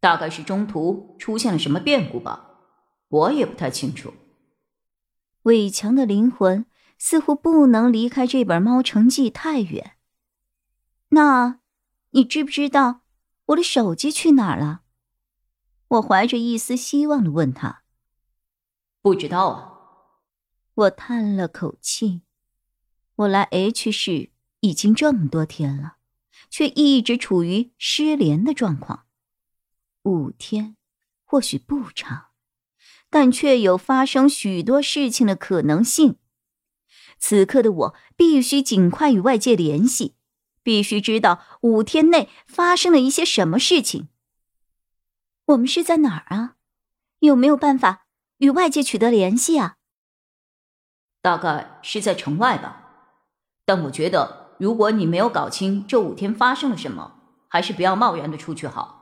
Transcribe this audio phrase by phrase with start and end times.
[0.00, 2.50] 大概是中途出现了什么变故吧，
[3.08, 4.12] 我也不太清楚。
[5.42, 6.66] 伟强的灵魂
[6.98, 9.92] 似乎不能离开这本《猫城记》太远。
[11.10, 11.60] 那，
[12.10, 13.00] 你知不知道
[13.46, 14.82] 我的手机去哪儿了？
[15.88, 17.82] 我怀着一丝希望的问他。
[19.02, 19.66] 不知道啊。
[20.74, 22.22] 我叹了口气。
[23.16, 24.30] 我来 H 市
[24.60, 25.96] 已经这么多天了，
[26.48, 29.06] 却一直处于失联的状况。
[30.02, 30.76] 五天，
[31.24, 32.28] 或许不长，
[33.10, 36.16] 但却有发生许多事情的可能性。
[37.18, 40.14] 此刻的我必须尽快与外界联系，
[40.62, 44.08] 必须知道五天内发生了一些什么事情。
[45.44, 46.56] 我们是在哪儿啊？
[47.18, 48.06] 有没有办法
[48.38, 49.76] 与外界取得联系啊？
[51.20, 53.18] 大概是在城外吧，
[53.66, 58.99] 但我觉得，如果你没有搞清这五天发生了什么，还是不要贸然的出去好。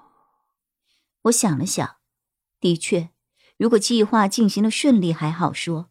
[1.22, 1.96] 我想了想，
[2.60, 3.10] 的确，
[3.56, 5.90] 如果计划进行的顺利还好说，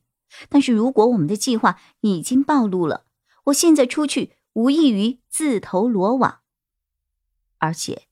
[0.50, 3.06] 但是如果我们的计划已经暴露了，
[3.46, 6.40] 我现在出去无异于自投罗网。
[7.60, 8.08] 而且，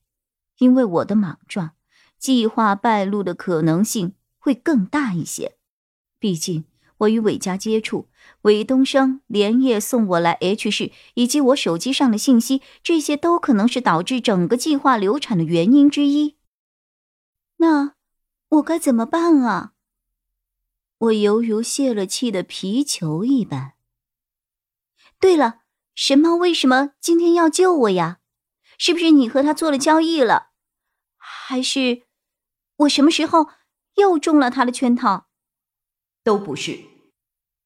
[0.58, 1.72] 因为我的莽撞，
[2.18, 5.56] 计划败露的可能性会更大一些。
[6.18, 6.64] 毕竟，
[6.98, 8.08] 我与韦家接触，
[8.42, 16.36] 韦东升连夜送我来 H 市，以及我手机上的信息，这些都可能是导致整个计划流产的原因之一。
[17.58, 17.94] 那
[18.48, 19.72] 我该怎么办啊？
[20.98, 23.74] 我犹如泄了气的皮球一般。
[25.18, 25.62] 对了，
[25.94, 28.20] 神猫为什么今天要救我呀？
[28.78, 30.50] 是不是你和他做了交易了？
[31.16, 32.02] 还是
[32.76, 33.48] 我什么时候
[33.94, 35.28] 又中了他的圈套？
[36.22, 36.80] 都不是。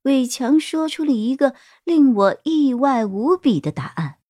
[0.03, 1.55] 伟强说出了一个
[1.85, 4.21] 令我意外无比的答案。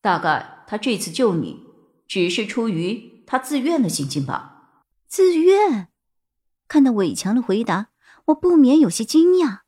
[0.00, 1.64] 大概他这次救你，
[2.06, 3.24] 只是出于……
[3.26, 4.57] 他自愿的心情吧？
[5.08, 5.88] 自愿？
[6.68, 7.88] 看到伟强的回答，
[8.26, 9.60] 我不免有些惊讶。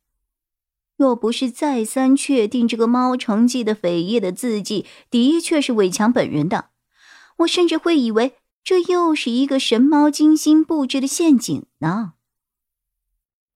[0.96, 6.68] 若不是再三确定这个猫城记的扉页的字迹的确是伟强本人的，
[7.38, 12.12] 我甚至会以为这又是一个神猫精心布置的陷阱呢。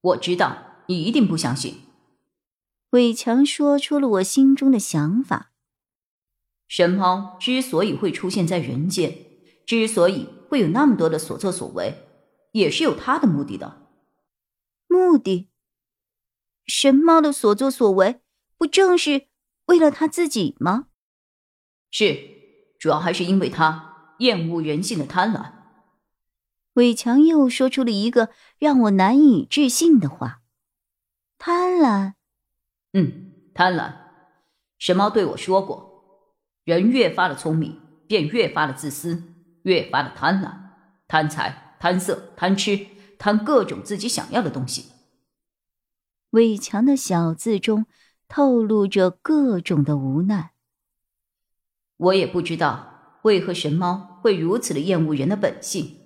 [0.01, 1.81] 我知道你一定不相信。
[2.91, 5.51] 伟强说出了我心中的想法：
[6.67, 9.15] 神猫之所以会出现在人间。
[9.67, 12.07] 之所以会有那么多的所作所为，
[12.51, 13.87] 也是有他的目的的。
[14.87, 15.49] 目的？
[16.65, 18.21] 神猫的所作所为，
[18.57, 19.27] 不正是
[19.65, 20.87] 为了他自己吗？
[21.91, 22.17] 是，
[22.79, 25.51] 主要还是因为他厌恶人性的贪婪。
[26.73, 30.41] 伟强又说出了一个让我难以置信的话：
[31.37, 32.13] 贪婪？
[32.93, 33.93] 嗯，贪婪。
[34.77, 39.34] 神猫对我说过，人越发的聪明，便越发的自私。
[39.65, 40.53] 越发的贪婪，
[41.07, 42.85] 贪财、贪色、贪吃、
[43.17, 44.91] 贪各种自己想要的东西。
[46.31, 47.85] 伟强的小字中
[48.27, 50.51] 透露着各种的无奈。
[51.97, 55.97] 我也不知道为何神猫会如此的厌恶人的本性。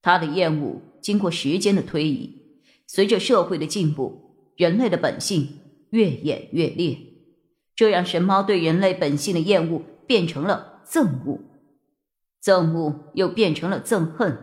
[0.00, 5.58] 他的厌恶经过时间的推移，随着社会的进步，人类的本性
[5.90, 6.96] 越演越烈，
[7.74, 11.40] 这让神猫对人类本性的厌恶变成了憎恶。
[12.46, 14.38] 憎恶又变成了憎恨，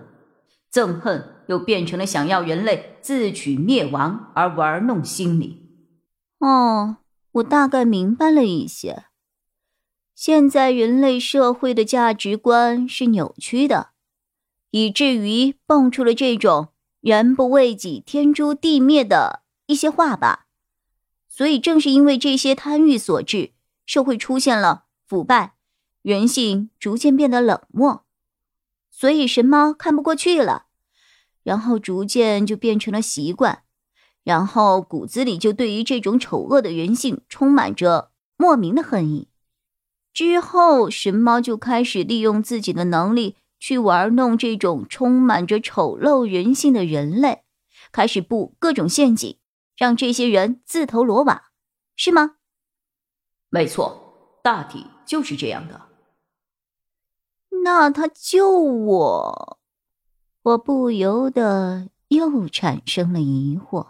[0.70, 5.70] 憎恨又变成了想要人类自取灭亡而玩弄心理。
[6.40, 6.98] 哦，
[7.32, 9.06] 我大概明白了一些。
[10.14, 13.92] 现在人类社会的价值观是扭曲的，
[14.72, 20.48] 以至于蹦出了这种“人不为己，天诛地灭”的一些话吧。
[21.30, 23.54] 所以，正是因为这些贪欲所致，
[23.86, 25.54] 社会出现了腐败。
[26.04, 28.03] 人性逐渐变得冷漠，
[28.96, 30.68] 所以神猫看不过去了，
[31.42, 33.64] 然后逐渐就变成了习惯，
[34.24, 39.28] 然后骨子里就对于这种丑恶的人性充满着莫名的恨意。
[40.14, 47.44] 之后，神猫就开始利用自己的能力去玩弄这种充满着丑陋人性的人类，
[47.92, 49.40] 开始布各种陷阱，
[49.76, 51.42] 让这些人自投罗网，
[51.96, 52.36] 是吗？
[53.50, 55.93] 没错，大体就是这样的。
[57.64, 59.58] 那他救我，
[60.42, 63.88] 我不由得又产生了疑惑。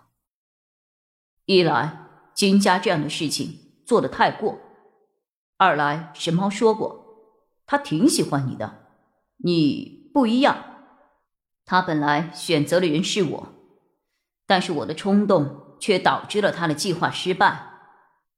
[1.45, 4.59] 一来，金家这样的事情做的太过；
[5.57, 7.03] 二来，神猫说过，
[7.65, 8.85] 他挺喜欢你的，
[9.37, 10.55] 你不一样。
[11.65, 13.47] 他本来选择的人是我，
[14.45, 17.71] 但是我的冲动却导致了他的计划失败。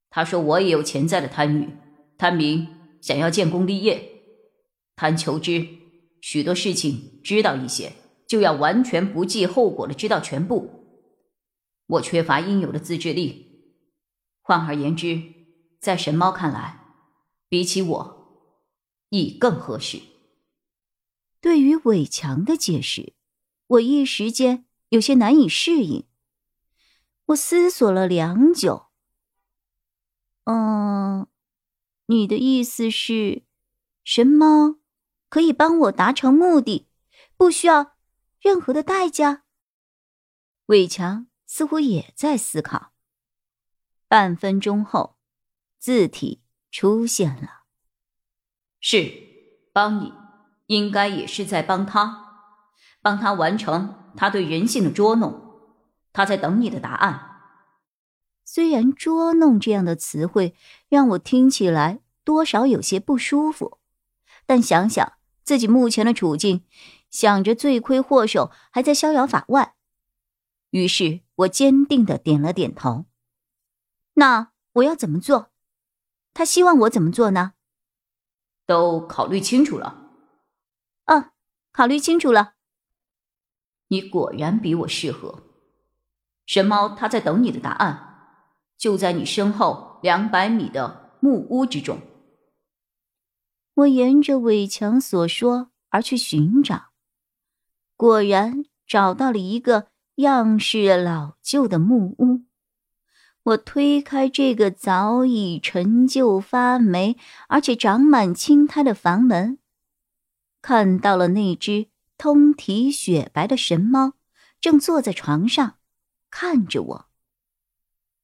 [0.10, 1.78] 他说我也有潜在的贪欲，
[2.18, 2.70] 贪名，
[3.02, 4.15] 想要建功立业，
[4.96, 5.68] 贪求知，
[6.22, 7.94] 许多事情知道一些，
[8.28, 10.86] 就要完全不计后果的知道全部。
[11.88, 13.46] 我缺乏应有的自制力。
[14.42, 15.22] 换而言之，
[15.80, 16.80] 在神猫看来，
[17.50, 18.52] 比起我，
[19.10, 20.02] 亦更合适。
[21.42, 23.14] 对于伟强的解释。
[23.68, 26.04] 我一时间有些难以适应。
[27.26, 28.90] 我思索了良久。
[30.44, 31.26] 嗯，
[32.06, 33.42] 你的意思是，
[34.04, 34.76] 神猫
[35.30, 36.88] 可以帮我达成目的，
[37.36, 37.94] 不需要
[38.40, 39.44] 任何的代价？
[40.68, 42.92] 伟强似乎也在思考。
[44.08, 45.18] 半分钟后，
[45.80, 46.42] 字体
[46.72, 47.64] 出现了。
[48.80, 49.12] 是，
[49.74, 50.14] 帮你，
[50.68, 52.24] 应该也是在帮他。
[53.02, 55.60] 帮他完成他对人性的捉弄，
[56.14, 57.32] 他在等你的答案。
[58.44, 60.56] 虽然“捉弄”这样的词汇
[60.88, 63.80] 让我听起来多少有些不舒服，
[64.46, 65.14] 但想想
[65.44, 66.64] 自己目前的处境，
[67.10, 69.76] 想着罪魁祸首还在逍遥法外，
[70.72, 73.06] 于是我坚定的点了点头。
[74.14, 75.52] 那我要怎么做？
[76.34, 77.54] 他希望我怎么做呢？
[78.66, 80.10] 都考虑清楚了。
[81.06, 81.32] 嗯，
[81.72, 82.56] 考虑清楚了。
[83.90, 85.44] 你果然比我适合，
[86.46, 88.40] 神猫，他在等你的答案，
[88.78, 92.00] 就在你身后两百米的木屋之中。
[93.76, 96.92] 我沿着伟强所说而去寻找，
[97.96, 102.46] 果然找到了一个样式老旧的木屋。
[103.44, 107.18] 我推开这个早已陈旧发霉，
[107.48, 109.60] 而且长满青苔的房门，
[110.62, 111.88] 看到了那只。
[112.18, 114.14] 通体雪白的神猫
[114.62, 115.80] 正坐在床上，
[116.32, 117.10] 看着我。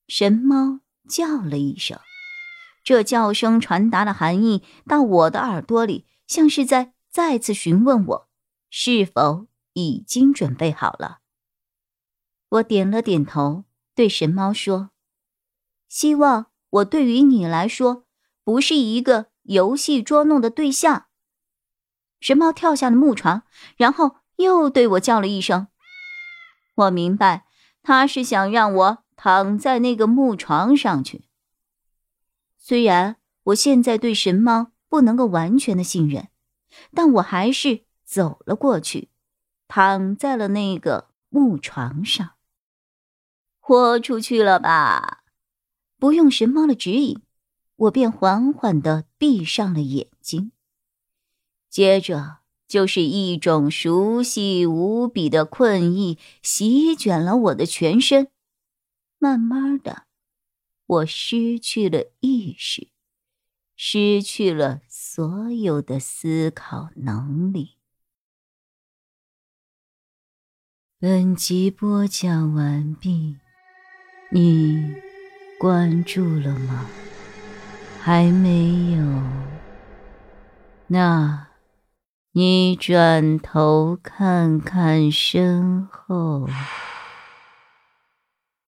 [0.08, 2.00] 神猫叫了一声，
[2.84, 8.30] 这叫声传达的含义到我的耳朵里，像是在再次询问我
[8.70, 11.20] 是否已经准备好了。
[12.50, 14.90] 我点了点头，对神猫说
[15.88, 18.06] ：“希望我对于你来说
[18.44, 21.06] 不是一个游戏捉弄的对象。”
[22.20, 23.44] 神猫跳下了木床，
[23.78, 25.68] 然后又对我叫了一声。
[26.76, 27.46] 我明白，
[27.84, 31.26] 他是想让我躺在那个木床上去。
[32.64, 36.28] 虽然我现在对神猫不能够完全的信任，
[36.94, 39.10] 但我还是走了过去，
[39.68, 42.34] 躺在了那个木床上。
[43.60, 45.24] 豁出去了吧？
[45.98, 47.22] 不用神猫的指引，
[47.78, 50.52] 我便缓缓的闭上了眼睛。
[51.68, 58.30] 接着就是一种熟悉无比的困意席卷了我的全身，
[59.18, 60.04] 慢慢的，
[60.92, 62.90] 我失去了意识，
[63.78, 67.78] 失去了所有的思考能力。
[71.00, 73.38] 本集播讲完毕，
[74.32, 74.94] 你
[75.58, 76.86] 关注了吗？
[78.02, 79.24] 还没有？
[80.88, 81.48] 那。
[82.34, 86.48] 你转头看看身后。